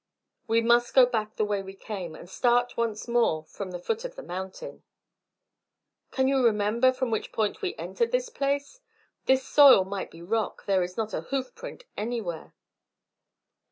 "We 0.47 0.61
must 0.61 0.95
go 0.95 1.05
back 1.05 1.35
the 1.35 1.45
way 1.45 1.61
we 1.61 1.75
came, 1.75 2.15
and 2.15 2.27
start 2.27 2.75
once 2.75 3.07
more 3.07 3.43
from 3.45 3.69
the 3.69 3.77
foot 3.77 4.03
of 4.03 4.15
the 4.15 4.23
mountain." 4.23 4.81
"Can 6.09 6.27
you 6.27 6.43
remember 6.43 6.91
from 6.91 7.11
which 7.11 7.31
point 7.31 7.61
we 7.61 7.75
entered 7.75 8.11
this 8.11 8.29
place? 8.29 8.79
This 9.27 9.43
soil 9.45 9.85
might 9.85 10.09
be 10.09 10.23
rock; 10.23 10.65
there 10.65 10.81
is 10.81 10.97
not 10.97 11.13
a 11.13 11.21
hoof 11.21 11.53
print 11.53 11.83
anywhere." 11.95 12.55